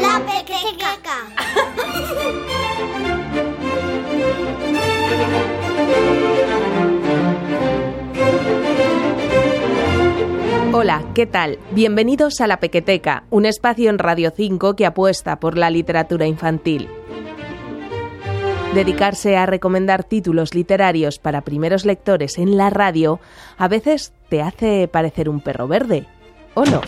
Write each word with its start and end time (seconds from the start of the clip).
La 0.00 0.20
pequeteca. 0.24 1.16
Hola, 10.72 11.04
¿qué 11.14 11.26
tal? 11.26 11.58
Bienvenidos 11.72 12.40
a 12.40 12.46
La 12.46 12.60
Pequeteca, 12.60 13.24
un 13.28 13.44
espacio 13.44 13.90
en 13.90 13.98
Radio 13.98 14.32
5 14.34 14.74
que 14.74 14.86
apuesta 14.86 15.38
por 15.38 15.58
la 15.58 15.68
literatura 15.68 16.26
infantil. 16.26 16.88
Dedicarse 18.74 19.36
a 19.36 19.44
recomendar 19.44 20.02
títulos 20.02 20.54
literarios 20.54 21.18
para 21.18 21.42
primeros 21.42 21.84
lectores 21.84 22.38
en 22.38 22.56
la 22.56 22.70
radio 22.70 23.20
a 23.58 23.68
veces 23.68 24.14
te 24.30 24.40
hace 24.40 24.88
parecer 24.88 25.28
un 25.28 25.40
perro 25.40 25.68
verde, 25.68 26.06
¿o 26.54 26.64
no? 26.64 26.80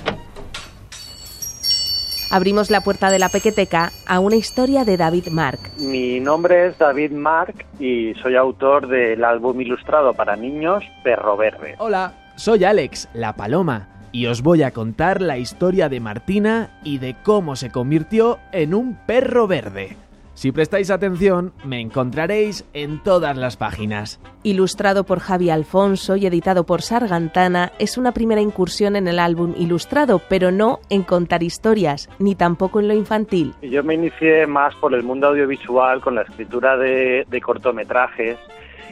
Abrimos 2.31 2.71
la 2.71 2.81
puerta 2.81 3.11
de 3.11 3.19
la 3.19 3.29
pequeteca 3.29 3.93
a 4.07 4.19
una 4.19 4.37
historia 4.37 4.85
de 4.85 4.97
David 4.97 5.29
Mark. 5.29 5.61
Mi 5.79 6.19
nombre 6.19 6.67
es 6.67 6.79
David 6.79 7.13
Mark 7.13 7.65
y 7.79 8.15
soy 8.23 8.35
autor 8.35 8.89
del 8.89 9.25
álbum 9.25 9.61
ilustrado 9.61 10.15
para 10.15 10.35
niños 10.35 10.83
Perro 11.05 11.37
Verde. 11.37 11.77
Hola, 11.79 12.15
soy 12.35 12.65
Alex, 12.65 13.09
la 13.15 13.35
paloma, 13.35 13.89
y 14.11 14.27
os 14.27 14.43
voy 14.43 14.65
a 14.65 14.73
contar 14.73 15.21
la 15.21 15.39
historia 15.39 15.89
de 15.89 16.01
Martina 16.01 16.71
y 16.83 16.99
de 16.99 17.15
cómo 17.23 17.55
se 17.55 17.71
convirtió 17.71 18.39
en 18.51 18.75
un 18.75 18.97
perro 19.07 19.47
verde. 19.47 19.97
Si 20.35 20.51
prestáis 20.51 20.91
atención, 20.91 21.53
me 21.65 21.81
encontraréis 21.81 22.65
en 22.75 23.01
todas 23.03 23.37
las 23.37 23.57
páginas. 23.57 24.21
Ilustrado 24.43 25.05
por 25.05 25.21
Javi 25.21 25.49
Alfonso 25.49 26.17
y 26.17 26.27
editado 26.27 26.65
por 26.67 26.83
Sargantana, 26.83 27.71
es 27.79 27.97
una 27.97 28.13
primera 28.13 28.41
incursión 28.41 28.97
en 28.97 29.07
el 29.07 29.21
álbum 29.21 29.55
ilustrado, 29.57 30.21
pero 30.29 30.51
no 30.51 30.81
en 30.91 31.05
contar 31.05 31.45
historias, 31.45 32.09
ni 32.19 32.35
tampoco 32.35 32.81
en 32.81 32.89
lo 32.89 32.95
infantil. 32.95 33.55
Yo 33.63 33.85
me 33.85 33.95
inicié 33.95 34.47
más 34.49 34.75
por 34.77 34.93
el 34.93 35.05
mundo 35.05 35.29
audiovisual, 35.29 36.01
con 36.01 36.17
la 36.17 36.23
escritura 36.23 36.77
de, 36.77 37.25
de 37.31 37.41
cortometrajes, 37.41 38.37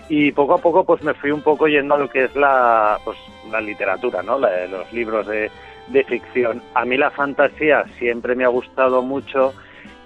y 0.09 0.31
poco 0.33 0.55
a 0.55 0.59
poco 0.59 0.85
pues 0.85 1.03
me 1.03 1.13
fui 1.15 1.33
un 1.33 1.43
poco 1.43 1.67
yendo 1.67 1.95
a 1.95 1.99
lo 1.99 2.09
que 2.09 2.25
es 2.25 2.37
la, 2.37 2.99
pues, 3.05 3.19
la 3.51 3.61
literatura, 3.61 4.23
¿no? 4.23 4.39
La- 4.39 4.67
los 4.69 4.93
libros 4.93 5.27
de, 5.27 5.51
de 5.89 6.05
ficción. 6.05 6.63
A 6.75 6.85
mí 6.85 6.97
la 6.97 7.11
fantasía 7.11 7.85
siempre 7.99 8.37
me 8.37 8.45
ha 8.45 8.49
gustado 8.49 9.03
mucho 9.03 9.53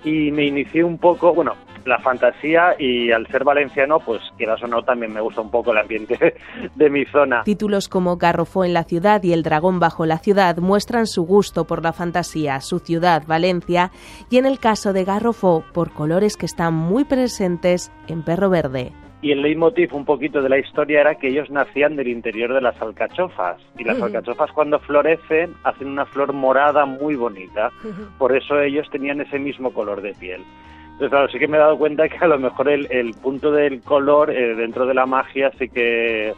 y 0.05 0.31
me 0.31 0.45
inicié 0.45 0.85
un 0.85 0.99
poco, 0.99 1.35
bueno, 1.35 1.55
la 1.87 1.99
fantasía 1.99 2.75
y 2.79 3.13
al 3.13 3.27
ser 3.29 3.45
valenciano, 3.45 4.01
pues 4.01 4.21
quieras 4.37 4.63
o 4.63 4.67
no, 4.67 4.83
también 4.83 5.13
me 5.13 5.21
gusta 5.21 5.41
un 5.41 5.51
poco 5.51 5.73
el 5.73 5.79
ambiente 5.79 6.35
de 6.75 6.91
mi 6.91 7.05
zona. 7.07 7.43
Títulos 7.45 7.89
como 7.89 8.17
Garrofó 8.17 8.65
en 8.65 8.75
la 8.75 8.85
ciudad 8.85 9.23
y 9.23 9.33
El 9.33 9.43
dragón 9.43 9.81
bajo 9.81 10.07
la 10.07 10.19
ciudad 10.19 10.57
muestran 10.59 11.07
su 11.07 11.25
gusto 11.25 11.65
por 11.65 11.83
la 11.83 11.93
fantasía, 11.93 12.61
su 12.61 12.81
ciudad, 12.81 13.23
Valencia, 13.27 13.91
y 14.31 14.39
en 14.39 14.47
el 14.47 14.59
caso 14.59 14.93
de 14.93 15.05
Garrofó, 15.05 15.65
por 15.73 15.93
colores 15.93 16.37
que 16.37 16.47
están 16.47 16.75
muy 16.75 17.05
presentes 17.05 17.93
en 18.09 18.23
Perro 18.23 18.51
Verde. 18.51 18.93
Y 19.27 19.33
el 19.33 19.43
leitmotiv 19.43 19.93
un 19.93 20.05
poquito 20.05 20.41
de 20.41 20.49
la 20.49 20.57
historia 20.57 21.01
era 21.01 21.17
que 21.17 21.27
ellos 21.27 21.51
nacían 21.51 21.97
del 21.97 22.07
interior 22.07 22.55
de 22.55 22.61
las 22.61 22.81
alcachofas. 22.81 23.61
Y 23.77 23.83
las 23.83 24.01
alcachofas 24.01 24.53
cuando 24.53 24.79
florecen 24.79 25.53
hacen 25.65 25.89
una 25.89 26.07
flor 26.07 26.33
morada 26.33 26.87
muy 26.87 27.17
bonita. 27.17 27.73
Por 28.19 28.37
eso 28.37 28.61
ellos 28.61 28.89
tenían 28.89 29.21
ese 29.21 29.41
mismo 29.41 29.73
color 29.73 30.01
de 30.01 30.15
piel. 30.15 30.45
Entonces, 30.85 31.11
claro, 31.11 31.29
sí 31.29 31.41
que 31.41 31.49
me 31.49 31.57
he 31.57 31.61
dado 31.61 31.77
cuenta 31.77 32.09
que 32.09 32.19
a 32.19 32.29
lo 32.29 32.39
mejor 32.39 32.69
el, 32.69 32.87
el 32.89 33.15
punto 33.15 33.51
del 33.51 33.81
color 33.81 34.31
eh, 34.31 34.55
dentro 34.55 34.87
de 34.87 34.95
la 34.95 35.07
magia 35.07 35.51
sí 35.59 35.71
que 35.71 36.33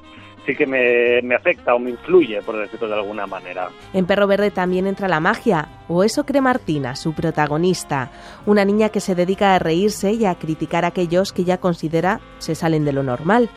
sí 0.49 0.57
que 0.57 0.67
me, 0.67 1.21
me 1.23 1.35
afecta 1.35 1.75
o 1.75 1.79
me 1.79 1.91
influye, 1.91 2.41
por 2.41 2.57
decirlo 2.57 2.89
de 2.89 2.95
alguna 2.95 3.27
manera. 3.27 3.69
En 3.93 4.07
Perro 4.07 4.27
Verde 4.27 4.51
también 4.51 4.87
entra 4.87 5.07
la 5.07 5.21
magia, 5.21 5.69
o 5.89 6.05
eso 6.05 6.25
cree 6.25 6.41
Martina, 6.41 6.97
su 6.97 7.13
protagonista, 7.13 8.11
una 8.47 8.65
niña 8.65 8.89
que 8.89 9.01
se 9.01 9.15
dedica 9.15 9.55
a 9.55 9.59
reírse 9.59 10.13
y 10.13 10.25
a 10.25 10.37
criticar 10.37 10.87
a 10.87 10.89
aquellos 10.89 11.35
que 11.35 11.45
ya 11.45 11.59
considera 11.59 12.21
se 12.39 12.55
salen 12.55 12.87
de 12.87 12.95
lo 12.95 13.03
normal. 13.03 13.51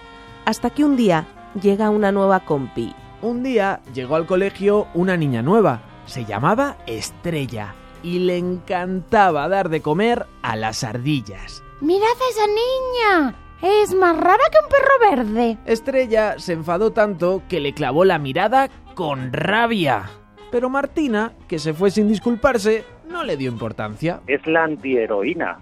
Hasta 0.43 0.69
que 0.69 0.83
un 0.83 0.97
día 0.97 1.27
llega 1.61 1.89
una 1.89 2.11
nueva 2.11 2.41
compi. 2.41 2.93
Un 3.21 3.41
día 3.41 3.79
llegó 3.93 4.15
al 4.15 4.25
colegio 4.25 4.87
una 4.93 5.15
niña 5.15 5.41
nueva. 5.41 5.83
Se 6.07 6.25
llamaba 6.25 6.75
Estrella 6.87 7.73
y 8.03 8.19
le 8.19 8.37
encantaba 8.37 9.47
dar 9.47 9.69
de 9.69 9.81
comer 9.81 10.25
a 10.41 10.57
las 10.57 10.83
ardillas. 10.83 11.63
Mirad 11.79 12.03
a 12.03 12.29
esa 12.29 12.47
niña. 12.47 13.40
Es 13.61 13.93
más 13.93 14.17
rara 14.17 14.43
que 14.51 14.57
un 14.57 14.69
perro 14.69 15.15
verde. 15.15 15.57
Estrella 15.65 16.39
se 16.39 16.53
enfadó 16.53 16.91
tanto 16.91 17.43
que 17.47 17.59
le 17.59 17.73
clavó 17.73 18.05
la 18.05 18.17
mirada 18.17 18.69
con 18.95 19.31
rabia. 19.31 20.09
Pero 20.51 20.69
Martina, 20.69 21.33
que 21.47 21.59
se 21.59 21.73
fue 21.73 21.91
sin 21.91 22.07
disculparse, 22.07 22.83
no 23.07 23.23
le 23.23 23.37
dio 23.37 23.51
importancia. 23.51 24.21
es 24.27 24.45
la 24.47 24.63
antiheroína. 24.63 25.59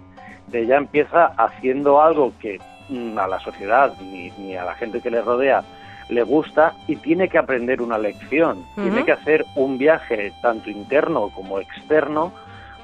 Ella 0.51 0.77
empieza 0.77 1.25
haciendo 1.37 2.01
algo 2.01 2.33
que 2.39 2.59
mm, 2.89 3.17
a 3.17 3.27
la 3.27 3.39
sociedad 3.39 3.93
ni, 4.01 4.31
ni 4.31 4.55
a 4.55 4.63
la 4.63 4.75
gente 4.75 5.01
que 5.01 5.11
le 5.11 5.21
rodea 5.21 5.63
le 6.09 6.23
gusta 6.23 6.73
y 6.87 6.95
tiene 6.95 7.29
que 7.29 7.37
aprender 7.37 7.81
una 7.81 7.97
lección. 7.99 8.65
Tiene 8.75 9.05
que 9.05 9.11
hacer 9.11 9.45
un 9.55 9.77
viaje 9.77 10.33
tanto 10.41 10.69
interno 10.71 11.29
como 11.35 11.59
externo 11.59 12.33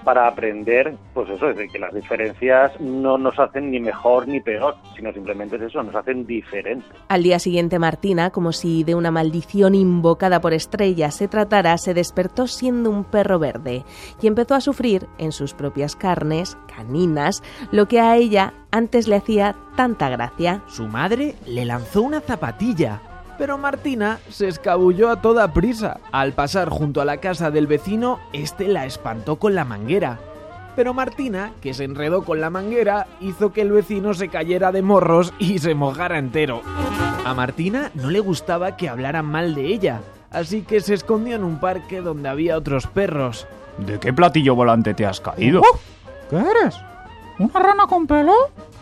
para 0.06 0.28
aprender, 0.28 0.96
pues 1.14 1.30
eso, 1.30 1.48
de 1.48 1.68
que 1.68 1.80
las 1.80 1.94
diferencias 1.94 2.80
no 2.80 3.18
nos 3.18 3.38
hacen 3.38 3.72
ni 3.72 3.80
mejor 3.82 4.28
ni 4.28 4.40
peor, 4.40 4.76
sino 4.96 5.12
simplemente 5.12 5.58
es 5.58 5.64
eso, 5.64 5.84
nos 5.84 5.96
hacen 5.96 6.26
diferentes. 6.26 6.90
Al 7.10 7.24
día 7.24 7.40
siguiente 7.40 7.80
Martina, 7.80 8.30
como 8.30 8.54
si 8.54 8.86
de 8.86 8.96
una 8.96 9.12
maldición 9.12 9.76
invocada 9.76 10.40
por 10.40 10.54
Estrella 10.54 11.12
se 11.12 11.28
tratara, 11.28 11.78
se 11.78 11.94
despertó 11.94 12.48
siendo 12.48 12.90
un 12.90 13.04
perro 13.04 13.40
verde 13.40 13.84
y 14.22 14.28
empezó 14.28 14.56
a 14.56 14.62
sufrir 14.62 15.08
en 15.18 15.32
sus 15.32 15.54
propias 15.54 15.96
carnes, 15.96 16.58
caninas, 16.74 17.44
lo 17.72 17.88
que 17.88 18.00
a 18.00 18.16
ella 18.16 18.54
antes 18.72 19.08
le 19.08 19.16
hacía 19.16 19.56
tanta 19.76 20.10
gracia. 20.10 20.62
Su 20.68 20.88
madre 20.88 21.36
le 21.48 21.66
lanzó 21.66 22.02
una 22.04 22.22
zapatilla. 22.22 23.02
Pero 23.38 23.58
Martina 23.58 24.20
se 24.30 24.48
escabulló 24.48 25.10
a 25.10 25.22
toda 25.22 25.52
prisa. 25.54 26.00
Al 26.12 26.34
pasar 26.34 26.70
junto 26.70 27.02
a 27.02 27.06
la 27.06 27.18
casa 27.18 27.52
del 27.52 27.68
vecino, 27.68 28.20
este 28.32 28.68
la 28.68 28.86
espantó 28.86 29.36
con 29.38 29.56
la 29.56 29.66
manguera. 29.66 30.20
Pero 30.76 30.94
Martina, 30.94 31.52
que 31.62 31.74
se 31.74 31.86
enredó 31.86 32.24
con 32.24 32.42
la 32.42 32.50
manguera, 32.50 33.08
hizo 33.22 33.54
que 33.54 33.62
el 33.62 33.72
vecino 33.72 34.14
se 34.14 34.30
cayera 34.30 34.72
de 34.72 34.82
morros 34.82 35.34
y 35.40 35.60
se 35.60 35.74
mojara 35.74 36.18
entero. 36.18 36.62
A 37.26 37.34
Martina 37.34 37.92
no 37.94 38.10
le 38.10 38.20
gustaba 38.20 38.76
que 38.78 38.90
hablaran 38.90 39.26
mal 39.26 39.56
de 39.56 39.68
ella, 39.68 40.02
así 40.32 40.64
que 40.64 40.82
se 40.82 40.94
escondió 40.94 41.36
en 41.36 41.44
un 41.44 41.60
parque 41.60 42.02
donde 42.02 42.30
había 42.30 42.58
otros 42.58 42.88
perros. 42.88 43.48
¿De 43.78 44.00
qué 44.00 44.14
platillo 44.14 44.56
volante 44.56 44.94
te 44.94 45.06
has 45.06 45.22
caído? 45.22 45.62
¿Qué 46.30 46.38
eres? 46.38 46.78
¿Una 47.40 47.60
rana 47.60 47.88
con 47.88 48.08
pelo? 48.08 48.34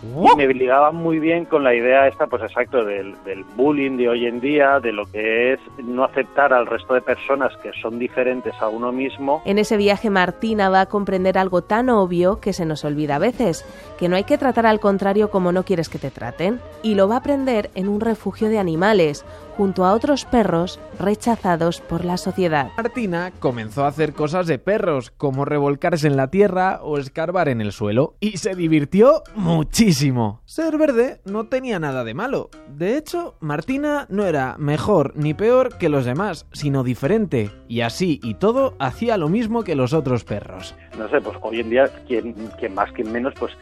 y 0.03 0.35
me 0.35 0.53
ligaba 0.53 0.91
muy 0.91 1.19
bien 1.19 1.45
con 1.45 1.63
la 1.63 1.73
idea 1.73 2.07
esta, 2.07 2.27
pues 2.27 2.43
exacto, 2.43 2.83
del, 2.83 3.15
del 3.23 3.43
bullying 3.55 3.97
de 3.97 4.09
hoy 4.09 4.25
en 4.25 4.41
día, 4.41 4.79
de 4.79 4.91
lo 4.91 5.05
que 5.05 5.53
es 5.53 5.59
no 5.83 6.03
aceptar 6.03 6.53
al 6.53 6.65
resto 6.65 6.93
de 6.93 7.01
personas 7.01 7.55
que 7.61 7.71
son 7.81 7.99
diferentes 7.99 8.53
a 8.59 8.67
uno 8.67 8.91
mismo. 8.91 9.41
En 9.45 9.59
ese 9.59 9.77
viaje 9.77 10.09
Martina 10.09 10.69
va 10.69 10.81
a 10.81 10.85
comprender 10.87 11.37
algo 11.37 11.63
tan 11.63 11.89
obvio 11.89 12.39
que 12.41 12.53
se 12.53 12.65
nos 12.65 12.83
olvida 12.83 13.15
a 13.15 13.19
veces, 13.19 13.65
que 13.97 14.09
no 14.09 14.15
hay 14.15 14.25
que 14.25 14.37
tratar 14.37 14.65
al 14.65 14.79
contrario 14.79 15.29
como 15.29 15.51
no 15.51 15.63
quieres 15.63 15.89
que 15.89 15.99
te 15.99 16.11
traten, 16.11 16.59
y 16.81 16.95
lo 16.95 17.07
va 17.07 17.15
a 17.15 17.19
aprender 17.19 17.71
en 17.75 17.87
un 17.87 18.01
refugio 18.01 18.49
de 18.49 18.59
animales, 18.59 19.25
junto 19.55 19.85
a 19.85 19.93
otros 19.93 20.25
perros 20.25 20.79
rechazados 20.99 21.79
por 21.79 22.05
la 22.05 22.17
sociedad. 22.17 22.71
Martina 22.75 23.31
comenzó 23.39 23.85
a 23.85 23.87
hacer 23.87 24.13
cosas 24.13 24.47
de 24.47 24.57
perros, 24.59 25.11
como 25.11 25.45
revolcarse 25.45 26.07
en 26.07 26.17
la 26.17 26.29
tierra 26.29 26.79
o 26.81 26.97
escarbar 26.97 27.49
en 27.49 27.61
el 27.61 27.71
suelo, 27.71 28.15
y 28.19 28.37
se 28.43 28.55
divirtió 28.55 29.23
muchísimo. 29.35 30.41
Ser 30.43 30.77
verde 30.77 31.21
no 31.23 31.45
tenía 31.45 31.79
nada 31.79 32.03
de 32.03 32.13
malo. 32.13 32.49
De 32.67 32.97
hecho, 32.97 33.37
Martina 33.39 34.05
no 34.09 34.25
era 34.25 34.57
mejor 34.57 35.13
ni 35.15 35.33
peor 35.33 35.77
que 35.77 35.87
los 35.87 36.03
demás, 36.03 36.45
sino 36.51 36.83
diferente, 36.83 37.51
y 37.69 37.79
así 37.79 38.19
y 38.21 38.33
todo 38.33 38.75
hacía 38.79 39.15
lo 39.15 39.29
mismo 39.29 39.63
que 39.63 39.75
los 39.75 39.93
otros 39.93 40.25
perros. 40.25 40.75
No 40.97 41.07
sé, 41.07 41.21
pues 41.21 41.37
hoy 41.41 41.61
en 41.61 41.69
día, 41.69 41.85
quien, 42.05 42.33
quien 42.59 42.73
más, 42.73 42.91
quien 42.91 43.13
menos, 43.13 43.33
pues 43.39 43.53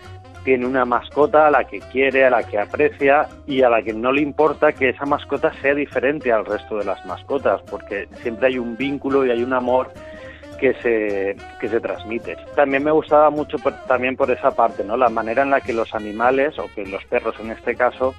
tiene 0.43 0.65
una 0.65 0.83
mascota 0.83 1.45
a 1.45 1.51
la 1.51 1.63
que 1.65 1.79
quiere, 1.91 2.25
a 2.25 2.31
la 2.31 2.41
que 2.41 2.57
aprecia 2.57 3.29
y 3.45 3.61
a 3.61 3.69
la 3.69 3.83
que 3.83 3.93
no 3.93 4.11
le 4.11 4.23
importa 4.23 4.71
que 4.71 4.89
esa 4.89 5.05
mascota 5.05 5.53
sea 5.61 5.75
diferente 5.75 6.31
al 6.31 6.43
resto 6.43 6.77
de 6.77 6.85
las 6.85 7.05
mascotas, 7.05 7.61
porque 7.69 8.07
siempre 8.23 8.47
hay 8.47 8.57
un 8.57 8.75
vínculo 8.75 9.27
y 9.27 9.29
hay 9.29 9.43
un 9.43 9.53
amor 9.53 9.93
que 10.61 10.73
se, 10.75 11.35
que 11.59 11.67
se 11.67 11.79
transmite. 11.81 12.37
También 12.55 12.83
me 12.83 12.91
gustaba 12.91 13.31
mucho 13.31 13.57
por- 13.57 13.73
también 13.87 14.15
por 14.15 14.29
esa 14.31 14.51
parte, 14.51 14.83
¿no? 14.83 14.95
La 14.95 15.09
manera 15.09 15.41
en 15.41 15.49
la 15.49 15.59
que 15.59 15.73
los 15.73 15.93
animales, 15.95 16.57
o 16.59 16.69
que 16.75 16.85
los 16.85 17.03
perros 17.05 17.35
en 17.39 17.49
este 17.49 17.75
caso, 17.75 18.13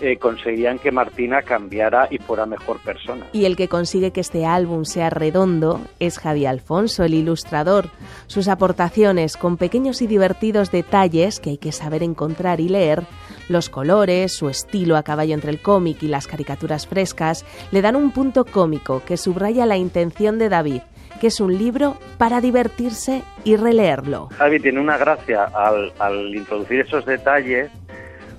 eh, 0.00 0.16
conseguían 0.16 0.78
que 0.78 0.92
Martina 0.92 1.42
cambiara 1.42 2.06
y 2.08 2.18
fuera 2.18 2.46
mejor 2.46 2.78
persona. 2.84 3.26
Y 3.32 3.46
el 3.46 3.56
que 3.56 3.66
consigue 3.66 4.12
que 4.12 4.20
este 4.20 4.46
álbum 4.46 4.84
sea 4.84 5.10
redondo 5.10 5.80
es 5.98 6.20
Javi 6.20 6.46
Alfonso, 6.46 7.02
el 7.02 7.14
ilustrador. 7.14 7.90
Sus 8.28 8.46
aportaciones, 8.46 9.36
con 9.36 9.56
pequeños 9.56 10.00
y 10.00 10.06
divertidos 10.06 10.70
detalles 10.70 11.40
que 11.40 11.50
hay 11.50 11.58
que 11.58 11.72
saber 11.72 12.04
encontrar 12.04 12.60
y 12.60 12.68
leer, 12.68 13.02
los 13.48 13.68
colores, 13.70 14.32
su 14.32 14.48
estilo 14.48 14.96
a 14.96 15.02
caballo 15.02 15.34
entre 15.34 15.50
el 15.50 15.60
cómic 15.60 16.00
y 16.04 16.06
las 16.06 16.28
caricaturas 16.28 16.86
frescas, 16.86 17.44
le 17.72 17.82
dan 17.82 17.96
un 17.96 18.12
punto 18.12 18.44
cómico 18.44 19.02
que 19.04 19.16
subraya 19.16 19.66
la 19.66 19.78
intención 19.78 20.38
de 20.38 20.48
David 20.48 20.82
que 21.18 21.28
es 21.28 21.40
un 21.40 21.56
libro 21.56 21.96
para 22.16 22.40
divertirse 22.40 23.22
y 23.44 23.56
releerlo. 23.56 24.28
Javi 24.36 24.60
tiene 24.60 24.80
una 24.80 24.96
gracia 24.96 25.44
al, 25.44 25.92
al 25.98 26.34
introducir 26.34 26.80
esos 26.80 27.04
detalles 27.06 27.70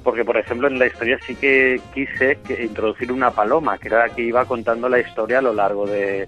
porque 0.03 0.23
por 0.23 0.37
ejemplo 0.37 0.67
en 0.67 0.79
la 0.79 0.87
historia 0.87 1.19
sí 1.25 1.35
que 1.35 1.81
quise 1.93 2.39
introducir 2.61 3.11
una 3.11 3.31
paloma, 3.31 3.77
que 3.77 3.89
era 3.89 4.07
la 4.07 4.15
que 4.15 4.23
iba 4.23 4.45
contando 4.45 4.87
la 4.89 4.99
historia 4.99 5.39
a 5.39 5.41
lo 5.41 5.53
largo 5.53 5.85
de, 5.85 6.27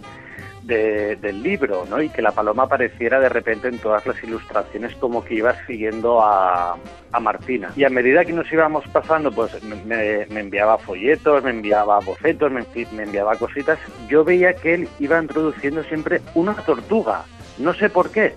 del 0.63 1.41
libro, 1.43 1.85
¿no? 1.89 2.01
Y 2.01 2.09
que 2.09 2.21
la 2.21 2.31
paloma 2.31 2.63
apareciera 2.63 3.19
de 3.19 3.29
repente 3.29 3.67
en 3.67 3.79
todas 3.79 4.05
las 4.05 4.23
ilustraciones 4.23 4.95
como 4.95 5.23
que 5.23 5.35
iba 5.35 5.55
siguiendo 5.65 6.21
a, 6.21 6.77
a 7.11 7.19
Martina. 7.19 7.71
Y 7.75 7.83
a 7.83 7.89
medida 7.89 8.25
que 8.25 8.33
nos 8.33 8.51
íbamos 8.51 8.87
pasando, 8.89 9.31
pues 9.31 9.63
me, 9.63 10.25
me 10.27 10.39
enviaba 10.39 10.77
folletos, 10.77 11.43
me 11.43 11.51
enviaba 11.51 11.99
bocetos, 11.99 12.51
me, 12.51 12.65
me 12.91 13.03
enviaba 13.03 13.35
cositas. 13.35 13.79
Yo 14.07 14.23
veía 14.23 14.53
que 14.53 14.75
él 14.75 14.89
iba 14.99 15.21
introduciendo 15.21 15.83
siempre 15.83 16.21
una 16.35 16.53
tortuga. 16.55 17.23
No 17.57 17.73
sé 17.73 17.89
por 17.89 18.11
qué. 18.11 18.35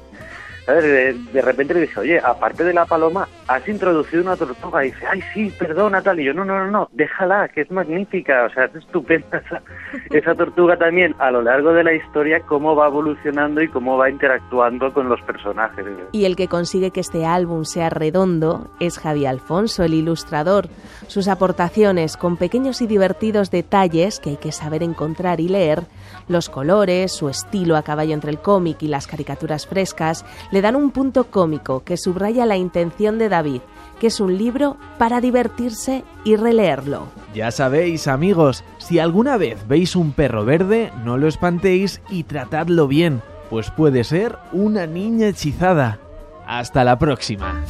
De, 0.66 1.12
de, 1.12 1.42
repente 1.42 1.74
le 1.74 1.82
dice, 1.82 2.00
oye, 2.00 2.18
aparte 2.18 2.64
de 2.64 2.72
la 2.72 2.86
paloma, 2.86 3.28
has 3.48 3.68
introducido 3.68 4.22
una 4.22 4.36
tortuga. 4.36 4.84
Y 4.84 4.90
dice, 4.90 5.06
ay, 5.10 5.22
sí, 5.34 5.52
perdona, 5.58 6.00
tal. 6.00 6.20
Y 6.20 6.24
yo, 6.24 6.32
no, 6.32 6.44
no, 6.44 6.58
no, 6.58 6.70
no, 6.70 6.88
déjala, 6.92 7.48
que 7.48 7.62
es 7.62 7.70
magnífica. 7.70 8.44
O 8.44 8.50
sea, 8.50 8.64
es 8.64 8.74
estupenda 8.76 9.42
esa, 9.44 9.62
esa 10.10 10.34
tortuga 10.34 10.76
también 10.76 11.14
a 11.18 11.30
lo 11.30 11.42
largo 11.42 11.72
de 11.72 11.84
la 11.84 11.92
historia, 11.92 12.40
cómo 12.40 12.74
va 12.74 12.88
evolucionando 12.88 13.60
y 13.60 13.68
cómo 13.68 13.98
va 13.98 14.08
interactuando 14.08 14.92
con 14.92 15.08
los 15.08 15.20
personajes. 15.22 15.84
Y 16.12 16.24
el 16.24 16.36
que 16.36 16.48
consigue 16.48 16.90
que 16.90 17.00
este 17.00 17.26
álbum 17.26 17.64
sea 17.64 17.90
redondo 17.90 18.70
es 18.80 18.98
Javi 18.98 19.26
Alfonso, 19.26 19.84
el 19.84 19.94
ilustrador. 19.94 20.68
Sus 21.06 21.28
aportaciones, 21.28 22.16
con 22.16 22.36
pequeños 22.36 22.80
y 22.80 22.86
divertidos 22.86 23.50
detalles 23.50 24.20
que 24.20 24.30
hay 24.30 24.36
que 24.36 24.52
saber 24.52 24.82
encontrar 24.82 25.40
y 25.40 25.48
leer, 25.48 25.82
los 26.28 26.48
colores, 26.48 27.12
su 27.12 27.28
estilo 27.28 27.76
a 27.76 27.82
caballo 27.82 28.14
entre 28.14 28.30
el 28.30 28.38
cómic 28.38 28.82
y 28.82 28.88
las 28.88 29.06
caricaturas 29.06 29.66
frescas, 29.66 30.24
le 30.54 30.62
dan 30.62 30.76
un 30.76 30.92
punto 30.92 31.24
cómico 31.24 31.82
que 31.82 31.96
subraya 31.96 32.46
la 32.46 32.56
intención 32.56 33.18
de 33.18 33.28
David, 33.28 33.60
que 33.98 34.06
es 34.06 34.20
un 34.20 34.38
libro 34.38 34.76
para 34.98 35.20
divertirse 35.20 36.04
y 36.22 36.36
releerlo. 36.36 37.08
Ya 37.34 37.50
sabéis, 37.50 38.06
amigos, 38.06 38.62
si 38.78 39.00
alguna 39.00 39.36
vez 39.36 39.66
veis 39.66 39.96
un 39.96 40.12
perro 40.12 40.44
verde, 40.44 40.92
no 41.04 41.18
lo 41.18 41.26
espantéis 41.26 42.00
y 42.08 42.22
tratadlo 42.22 42.86
bien, 42.86 43.20
pues 43.50 43.72
puede 43.72 44.04
ser 44.04 44.38
una 44.52 44.86
niña 44.86 45.26
hechizada. 45.26 45.98
Hasta 46.46 46.84
la 46.84 47.00
próxima. 47.00 47.64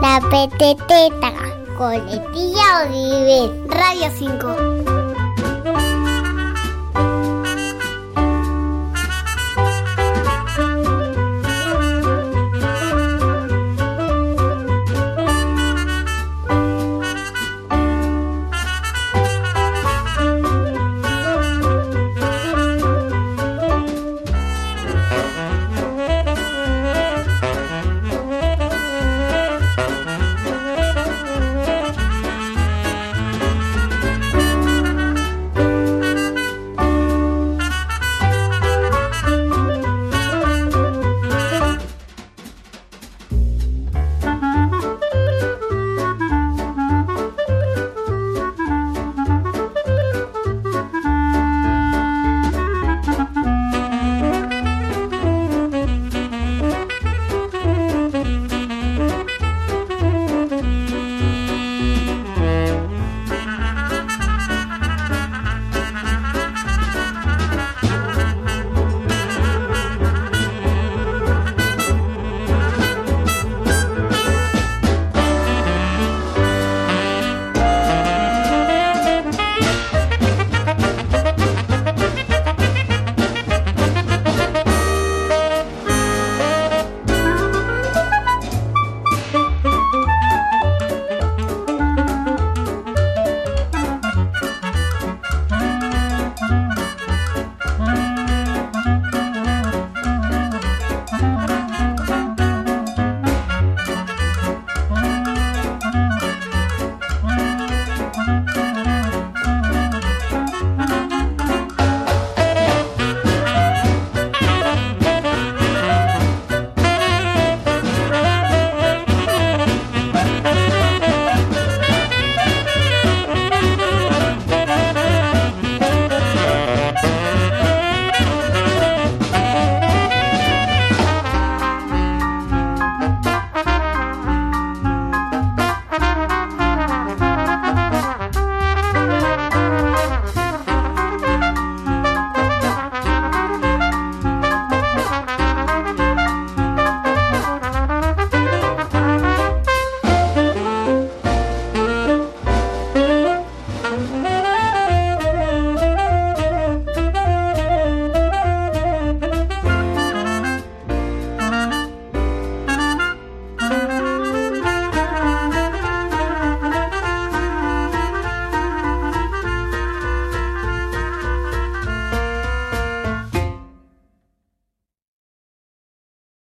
La 0.00 0.18
peteteta, 0.30 1.34
coletilla 1.76 2.86
Oliver, 2.86 3.68
Radio 3.68 4.06
5. 4.16 5.01